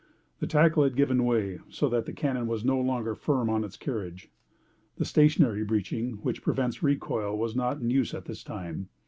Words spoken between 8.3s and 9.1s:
time.